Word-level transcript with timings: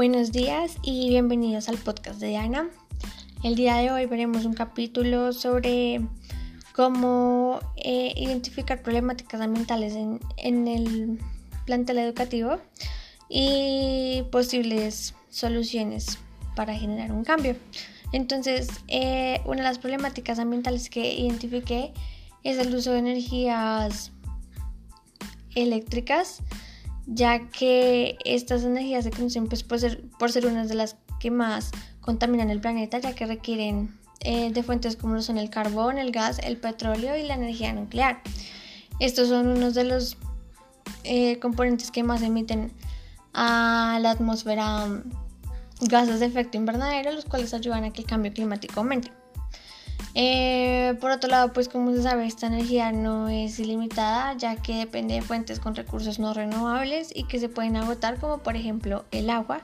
Buenos 0.00 0.32
días 0.32 0.76
y 0.82 1.10
bienvenidos 1.10 1.68
al 1.68 1.76
podcast 1.76 2.20
de 2.20 2.28
Diana. 2.28 2.70
El 3.42 3.54
día 3.54 3.76
de 3.76 3.90
hoy 3.90 4.06
veremos 4.06 4.46
un 4.46 4.54
capítulo 4.54 5.34
sobre 5.34 6.00
cómo 6.74 7.60
eh, 7.76 8.14
identificar 8.16 8.82
problemáticas 8.82 9.42
ambientales 9.42 9.92
en, 10.38 10.68
el 10.68 11.18
plantel 11.66 11.98
educativo 11.98 12.56
y 13.28 14.22
posibles 14.32 15.14
soluciones 15.28 16.18
para 16.56 16.74
generar 16.74 17.12
un 17.12 17.22
cambio. 17.22 17.56
Entonces, 18.12 18.70
eh, 18.88 19.42
una 19.44 19.56
de 19.56 19.64
las 19.64 19.78
problemáticas 19.78 20.38
ambientales 20.38 20.88
que 20.88 21.12
identifiqué 21.12 21.92
es 22.42 22.56
el 22.56 22.74
uso 22.74 22.92
de 22.92 23.00
energías 23.00 24.12
eléctricas 25.54 26.42
ya 27.06 27.48
que 27.48 28.18
estas 28.24 28.64
energías 28.64 29.04
se 29.04 29.10
conocen 29.10 29.46
pues, 29.46 29.62
por, 29.62 29.78
ser, 29.78 30.02
por 30.18 30.30
ser 30.30 30.46
unas 30.46 30.68
de 30.68 30.74
las 30.74 30.96
que 31.18 31.30
más 31.30 31.70
contaminan 32.00 32.50
el 32.50 32.60
planeta, 32.60 32.98
ya 32.98 33.14
que 33.14 33.26
requieren 33.26 33.98
eh, 34.20 34.52
de 34.52 34.62
fuentes 34.62 34.96
como 34.96 35.14
lo 35.14 35.22
son 35.22 35.38
el 35.38 35.50
carbón, 35.50 35.98
el 35.98 36.12
gas, 36.12 36.38
el 36.40 36.56
petróleo 36.56 37.16
y 37.16 37.22
la 37.22 37.34
energía 37.34 37.72
nuclear. 37.72 38.22
Estos 38.98 39.28
son 39.28 39.48
unos 39.48 39.74
de 39.74 39.84
los 39.84 40.18
eh, 41.04 41.38
componentes 41.38 41.90
que 41.90 42.02
más 42.02 42.22
emiten 42.22 42.72
a 43.32 43.98
la 44.02 44.10
atmósfera 44.10 44.86
mm, 44.86 45.02
gases 45.88 46.20
de 46.20 46.26
efecto 46.26 46.58
invernadero, 46.58 47.12
los 47.12 47.24
cuales 47.24 47.54
ayudan 47.54 47.84
a 47.84 47.92
que 47.92 48.02
el 48.02 48.06
cambio 48.06 48.32
climático 48.32 48.80
aumente. 48.80 49.10
Eh, 50.14 50.96
por 51.00 51.12
otro 51.12 51.30
lado, 51.30 51.52
pues 51.52 51.68
como 51.68 51.92
se 51.92 52.02
sabe, 52.02 52.26
esta 52.26 52.48
energía 52.48 52.90
no 52.92 53.28
es 53.28 53.58
ilimitada, 53.60 54.34
ya 54.34 54.56
que 54.56 54.74
depende 54.74 55.14
de 55.14 55.22
fuentes 55.22 55.60
con 55.60 55.74
recursos 55.74 56.18
no 56.18 56.34
renovables 56.34 57.12
y 57.14 57.24
que 57.24 57.38
se 57.38 57.48
pueden 57.48 57.76
agotar, 57.76 58.18
como 58.18 58.38
por 58.38 58.56
ejemplo 58.56 59.04
el 59.12 59.30
agua. 59.30 59.62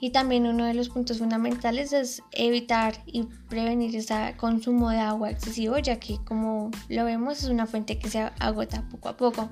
Y 0.00 0.10
también 0.10 0.46
uno 0.46 0.64
de 0.64 0.74
los 0.74 0.90
puntos 0.90 1.18
fundamentales 1.18 1.92
es 1.92 2.22
evitar 2.30 3.02
y 3.06 3.24
prevenir 3.48 3.96
ese 3.96 4.34
consumo 4.36 4.90
de 4.90 4.98
agua 4.98 5.30
excesivo, 5.30 5.78
ya 5.78 5.98
que 5.98 6.18
como 6.24 6.70
lo 6.88 7.04
vemos 7.04 7.42
es 7.42 7.48
una 7.48 7.66
fuente 7.66 7.98
que 7.98 8.08
se 8.08 8.20
agota 8.38 8.84
poco 8.90 9.08
a 9.08 9.16
poco. 9.16 9.50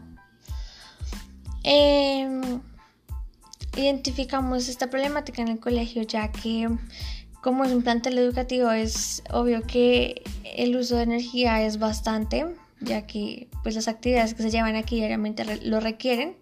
Em, 1.64 2.60
identificamos 3.76 4.68
esta 4.68 4.88
problemática 4.88 5.42
en 5.42 5.48
el 5.48 5.58
colegio, 5.58 6.02
ya 6.02 6.30
que 6.30 6.68
como 7.42 7.64
es 7.64 7.72
un 7.72 7.82
plantel 7.82 8.18
educativo 8.18 8.70
es 8.70 9.22
obvio 9.30 9.62
que 9.62 10.22
el 10.56 10.76
uso 10.76 10.96
de 10.96 11.04
energía 11.04 11.62
es 11.62 11.78
bastante, 11.78 12.46
ya 12.80 13.06
que 13.06 13.48
pues 13.62 13.74
las 13.74 13.88
actividades 13.88 14.34
que 14.34 14.42
se 14.42 14.50
llevan 14.50 14.76
aquí 14.76 14.96
diariamente 14.96 15.44
lo 15.64 15.80
requieren. 15.80 16.36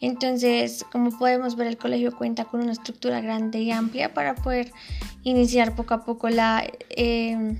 Entonces, 0.00 0.84
como 0.92 1.16
podemos 1.18 1.56
ver, 1.56 1.66
el 1.66 1.76
colegio 1.76 2.16
cuenta 2.16 2.44
con 2.44 2.60
una 2.60 2.72
estructura 2.72 3.20
grande 3.20 3.60
y 3.60 3.72
amplia 3.72 4.14
para 4.14 4.36
poder 4.36 4.70
iniciar 5.24 5.74
poco 5.74 5.94
a 5.94 6.04
poco 6.04 6.28
em, 6.28 7.58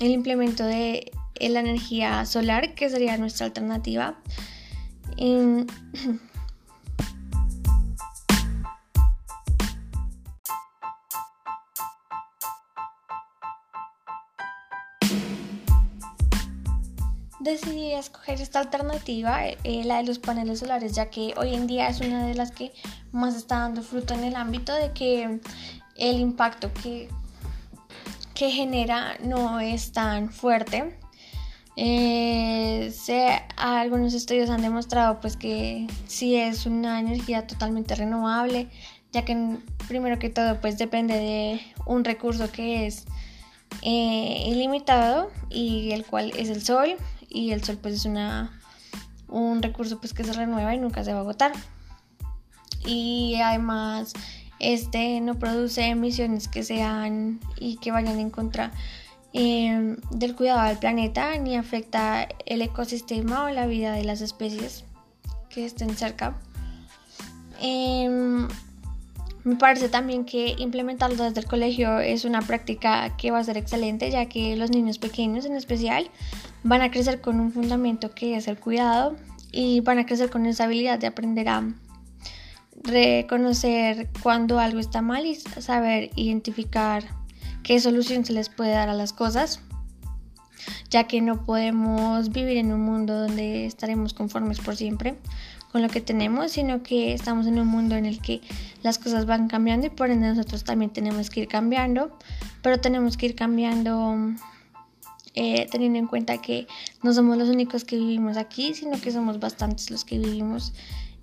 el 0.00 0.10
implemento 0.10 0.64
de 0.64 1.12
la 1.40 1.60
energía 1.60 2.24
solar, 2.24 2.74
que 2.74 2.88
sería 2.88 3.18
nuestra 3.18 3.46
alternativa. 3.46 4.16
decidí 17.42 17.92
escoger 17.92 18.40
esta 18.40 18.60
alternativa, 18.60 19.46
eh, 19.46 19.82
la 19.84 19.98
de 19.98 20.04
los 20.04 20.18
paneles 20.18 20.60
solares, 20.60 20.92
ya 20.92 21.10
que 21.10 21.34
hoy 21.36 21.54
en 21.54 21.66
día 21.66 21.88
es 21.88 22.00
una 22.00 22.26
de 22.26 22.34
las 22.34 22.52
que 22.52 22.72
más 23.10 23.34
está 23.34 23.58
dando 23.58 23.82
fruto 23.82 24.14
en 24.14 24.24
el 24.24 24.36
ámbito 24.36 24.72
de 24.74 24.92
que 24.92 25.40
el 25.96 26.20
impacto 26.20 26.72
que, 26.72 27.08
que 28.34 28.50
genera 28.50 29.16
no 29.22 29.60
es 29.60 29.92
tan 29.92 30.30
fuerte. 30.30 30.98
Eh, 31.76 32.92
algunos 33.56 34.12
estudios 34.14 34.50
han 34.50 34.60
demostrado 34.60 35.20
pues 35.20 35.36
que 35.36 35.86
sí 36.06 36.36
es 36.36 36.66
una 36.66 37.00
energía 37.00 37.46
totalmente 37.46 37.94
renovable, 37.94 38.68
ya 39.12 39.24
que 39.24 39.58
primero 39.88 40.18
que 40.18 40.28
todo 40.28 40.60
pues 40.60 40.78
depende 40.78 41.14
de 41.14 41.60
un 41.86 42.04
recurso 42.04 42.50
que 42.52 42.86
es 42.86 43.06
eh, 43.80 44.44
ilimitado 44.46 45.30
y 45.48 45.92
el 45.92 46.04
cual 46.04 46.32
es 46.36 46.50
el 46.50 46.62
sol 46.62 46.96
y 47.32 47.52
el 47.52 47.62
sol 47.64 47.78
pues 47.80 47.94
es 47.94 48.04
una, 48.04 48.60
un 49.28 49.62
recurso 49.62 49.98
pues 49.98 50.12
que 50.12 50.24
se 50.24 50.32
renueva 50.32 50.74
y 50.74 50.78
nunca 50.78 51.04
se 51.04 51.12
va 51.12 51.18
a 51.18 51.22
agotar. 51.22 51.52
Y 52.84 53.36
además 53.42 54.12
este 54.58 55.20
no 55.20 55.38
produce 55.38 55.86
emisiones 55.86 56.48
que 56.48 56.62
sean 56.62 57.40
y 57.58 57.76
que 57.76 57.90
vayan 57.90 58.18
en 58.18 58.30
contra 58.30 58.72
em, 59.32 59.96
del 60.10 60.36
cuidado 60.36 60.68
del 60.68 60.78
planeta 60.78 61.36
ni 61.38 61.56
afecta 61.56 62.28
el 62.46 62.62
ecosistema 62.62 63.44
o 63.44 63.50
la 63.50 63.66
vida 63.66 63.92
de 63.92 64.04
las 64.04 64.20
especies 64.20 64.84
que 65.48 65.64
estén 65.66 65.96
cerca. 65.96 66.38
Em, 67.60 68.48
me 69.44 69.56
parece 69.56 69.88
también 69.88 70.24
que 70.24 70.54
implementarlo 70.58 71.24
desde 71.24 71.40
el 71.40 71.46
colegio 71.46 71.98
es 71.98 72.24
una 72.24 72.42
práctica 72.42 73.16
que 73.16 73.30
va 73.30 73.40
a 73.40 73.44
ser 73.44 73.56
excelente, 73.56 74.10
ya 74.10 74.26
que 74.26 74.56
los 74.56 74.70
niños 74.70 74.98
pequeños 74.98 75.44
en 75.46 75.56
especial 75.56 76.10
van 76.62 76.82
a 76.82 76.90
crecer 76.90 77.20
con 77.20 77.40
un 77.40 77.52
fundamento 77.52 78.12
que 78.12 78.36
es 78.36 78.46
el 78.46 78.58
cuidado 78.58 79.16
y 79.50 79.80
van 79.80 79.98
a 79.98 80.06
crecer 80.06 80.30
con 80.30 80.46
esa 80.46 80.64
habilidad 80.64 80.98
de 80.98 81.08
aprender 81.08 81.48
a 81.48 81.64
reconocer 82.84 84.08
cuando 84.22 84.58
algo 84.58 84.78
está 84.78 85.02
mal 85.02 85.26
y 85.26 85.34
saber 85.34 86.10
identificar 86.14 87.04
qué 87.64 87.80
solución 87.80 88.24
se 88.24 88.32
les 88.32 88.48
puede 88.48 88.70
dar 88.70 88.88
a 88.88 88.94
las 88.94 89.12
cosas, 89.12 89.60
ya 90.88 91.04
que 91.08 91.20
no 91.20 91.44
podemos 91.44 92.30
vivir 92.30 92.58
en 92.58 92.72
un 92.72 92.80
mundo 92.80 93.18
donde 93.18 93.66
estaremos 93.66 94.14
conformes 94.14 94.60
por 94.60 94.76
siempre 94.76 95.16
con 95.72 95.80
lo 95.82 95.88
que 95.88 96.02
tenemos, 96.02 96.52
sino 96.52 96.82
que 96.82 97.14
estamos 97.14 97.46
en 97.46 97.58
un 97.58 97.66
mundo 97.66 97.96
en 97.96 98.04
el 98.04 98.20
que 98.20 98.42
las 98.82 98.98
cosas 98.98 99.24
van 99.24 99.48
cambiando 99.48 99.86
y 99.86 99.90
por 99.90 100.10
ende 100.10 100.28
nosotros 100.28 100.64
también 100.64 100.92
tenemos 100.92 101.30
que 101.30 101.40
ir 101.40 101.48
cambiando, 101.48 102.16
pero 102.62 102.78
tenemos 102.78 103.16
que 103.16 103.26
ir 103.26 103.34
cambiando 103.34 104.34
eh, 105.34 105.66
teniendo 105.70 105.98
en 105.98 106.06
cuenta 106.06 106.42
que 106.42 106.66
no 107.02 107.14
somos 107.14 107.38
los 107.38 107.48
únicos 107.48 107.84
que 107.84 107.96
vivimos 107.96 108.36
aquí, 108.36 108.74
sino 108.74 109.00
que 109.00 109.10
somos 109.10 109.40
bastantes 109.40 109.90
los 109.90 110.04
que 110.04 110.18
vivimos 110.18 110.74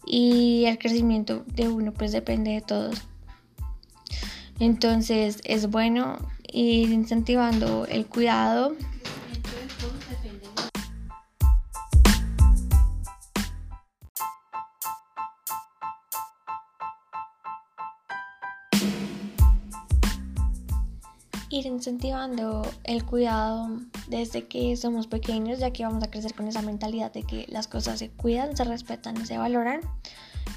y 0.04 0.66
el 0.66 0.80
crecimiento 0.80 1.46
de 1.54 1.70
uno 1.70 1.94
pues 1.94 2.12
depende 2.12 2.52
de 2.52 2.62
todos. 2.62 2.96
Entonces 4.60 5.42
es 5.44 5.70
bueno 5.70 6.18
ir 6.52 6.90
incentivando 6.90 7.86
el 7.86 8.08
cuidado 8.08 8.76
ir 21.50 21.66
incentivando 21.66 22.62
el 22.84 23.06
cuidado 23.06 23.80
desde 24.08 24.48
que 24.48 24.76
somos 24.78 25.08
pequeños, 25.08 25.60
ya 25.60 25.72
que 25.72 25.84
vamos 25.84 26.04
a 26.04 26.12
crecer 26.12 26.34
con 26.34 26.48
esa 26.48 26.62
mentalidad 26.62 27.12
de 27.12 27.24
que 27.24 27.46
las 27.50 27.68
cosas 27.68 28.00
se 28.00 28.10
cuidan, 28.10 28.56
se 28.56 28.64
respetan 28.64 29.18
y 29.22 29.26
se 29.26 29.38
valoran, 29.38 29.82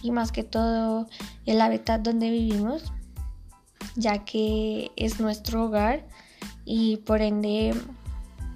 y 0.03 0.11
más 0.11 0.33
que 0.33 0.45
todo 0.45 1.09
el 1.47 1.61
hábitat 1.61 2.03
donde 2.03 2.31
vivimos, 2.31 2.93
ya 3.97 4.25
que 4.25 4.91
es 4.97 5.21
nuestro 5.21 5.65
hogar 5.65 6.07
y 6.65 6.99
por 6.99 7.23
ende 7.23 7.75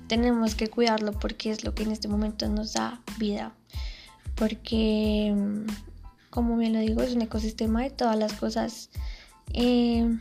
tenemos 0.06 0.54
que 0.54 0.68
cuidarlo 0.68 1.12
porque 1.12 1.50
es 1.50 1.64
lo 1.64 1.74
que 1.74 1.82
en 1.82 1.92
este 1.92 2.08
momento 2.08 2.48
nos 2.48 2.74
da 2.74 3.00
vida, 3.18 3.54
porque 4.34 5.34
como 6.36 6.59
bien 6.59 6.74
lo 6.74 6.80
digo, 6.80 7.00
es 7.00 7.15
un 7.15 7.22
ecosistema 7.22 7.83
de 7.83 7.88
todas 7.88 8.15
las 8.15 8.34
cosas. 8.34 8.91
Eh, 9.54 10.18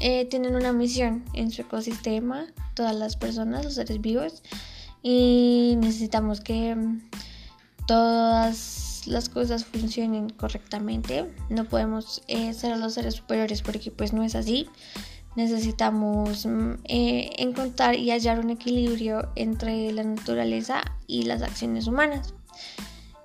eh, 0.00 0.26
tienen 0.26 0.54
una 0.54 0.72
misión 0.72 1.24
en 1.32 1.50
su 1.50 1.62
ecosistema, 1.62 2.46
todas 2.74 2.94
las 2.94 3.16
personas, 3.16 3.64
los 3.64 3.74
seres 3.74 4.00
vivos, 4.00 4.42
y 5.02 5.74
necesitamos 5.78 6.40
que 6.40 6.74
mm, 6.74 7.00
todas 7.86 9.02
las 9.06 9.28
cosas 9.28 9.64
funcionen 9.64 10.30
correctamente. 10.30 11.32
No 11.48 11.64
podemos 11.64 12.22
eh, 12.28 12.52
ser 12.52 12.76
los 12.78 12.94
seres 12.94 13.14
superiores 13.14 13.62
porque 13.62 13.90
pues 13.90 14.12
no 14.12 14.22
es 14.22 14.34
así. 14.34 14.68
Necesitamos 15.36 16.46
mm, 16.46 16.72
eh, 16.84 17.30
encontrar 17.38 17.94
y 17.94 18.10
hallar 18.10 18.40
un 18.40 18.50
equilibrio 18.50 19.30
entre 19.36 19.92
la 19.92 20.02
naturaleza 20.02 20.82
y 21.06 21.22
las 21.22 21.42
acciones 21.42 21.86
humanas. 21.86 22.34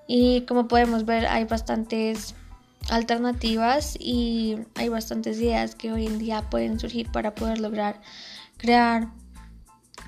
Y 0.06 0.42
como 0.42 0.68
podemos 0.68 1.04
ver 1.04 1.26
hay 1.26 1.44
bastantes 1.44 2.34
alternativas 2.90 3.96
y 3.98 4.56
hay 4.74 4.88
bastantes 4.88 5.38
ideas 5.38 5.74
que 5.74 5.92
hoy 5.92 6.06
en 6.06 6.18
día 6.18 6.48
pueden 6.50 6.78
surgir 6.78 7.10
para 7.10 7.34
poder 7.34 7.60
lograr 7.60 8.00
crear 8.56 9.08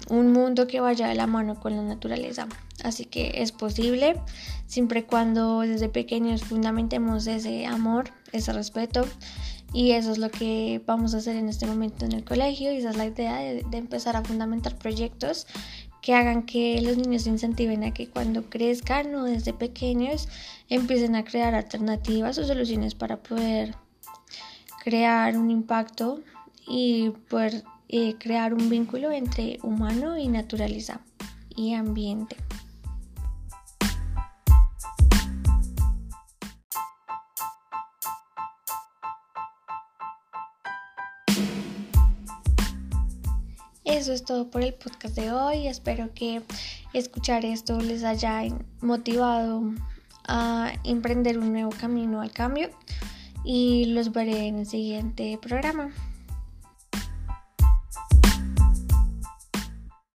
un 0.08 0.32
mundo 0.32 0.66
que 0.66 0.80
vaya 0.80 1.08
de 1.08 1.14
la 1.14 1.26
mano 1.26 1.60
con 1.60 1.76
la 1.76 1.82
naturaleza. 1.82 2.46
Así 2.82 3.04
que 3.04 3.42
es 3.42 3.52
posible, 3.52 4.20
siempre 4.66 5.00
y 5.00 5.02
cuando 5.04 5.60
desde 5.60 5.88
pequeños 5.88 6.44
fundamentemos 6.44 7.26
ese 7.26 7.66
amor, 7.66 8.10
ese 8.32 8.52
respeto. 8.52 9.06
Y 9.72 9.90
eso 9.92 10.12
es 10.12 10.18
lo 10.18 10.30
que 10.30 10.80
vamos 10.86 11.14
a 11.14 11.18
hacer 11.18 11.34
en 11.34 11.48
este 11.48 11.66
momento 11.66 12.04
en 12.04 12.12
el 12.12 12.24
colegio 12.24 12.72
y 12.72 12.76
esa 12.76 12.90
es 12.90 12.96
la 12.96 13.06
idea 13.06 13.38
de, 13.38 13.64
de 13.68 13.76
empezar 13.76 14.14
a 14.16 14.22
fundamentar 14.22 14.76
proyectos 14.76 15.48
que 16.04 16.14
hagan 16.14 16.42
que 16.42 16.82
los 16.82 16.98
niños 16.98 17.22
se 17.22 17.30
incentiven 17.30 17.82
a 17.82 17.94
que 17.94 18.10
cuando 18.10 18.50
crezcan 18.50 19.14
o 19.14 19.24
desde 19.24 19.54
pequeños 19.54 20.28
empiecen 20.68 21.16
a 21.16 21.24
crear 21.24 21.54
alternativas 21.54 22.36
o 22.36 22.44
soluciones 22.44 22.94
para 22.94 23.16
poder 23.16 23.74
crear 24.84 25.38
un 25.38 25.50
impacto 25.50 26.20
y 26.68 27.08
poder 27.30 27.64
eh, 27.88 28.16
crear 28.18 28.52
un 28.52 28.68
vínculo 28.68 29.12
entre 29.12 29.58
humano 29.62 30.18
y 30.18 30.28
naturaleza 30.28 31.00
y 31.56 31.72
ambiente. 31.72 32.36
Eso 43.94 44.12
es 44.12 44.24
todo 44.24 44.50
por 44.50 44.62
el 44.62 44.74
podcast 44.74 45.14
de 45.14 45.30
hoy. 45.30 45.68
Espero 45.68 46.12
que 46.12 46.42
escuchar 46.92 47.44
esto 47.44 47.78
les 47.78 48.02
haya 48.02 48.42
motivado 48.80 49.72
a 50.26 50.72
emprender 50.82 51.38
un 51.38 51.52
nuevo 51.52 51.70
camino 51.70 52.20
al 52.20 52.32
cambio 52.32 52.70
y 53.44 53.84
los 53.84 54.10
veré 54.10 54.48
en 54.48 54.58
el 54.58 54.66
siguiente 54.66 55.38
programa. 55.40 55.92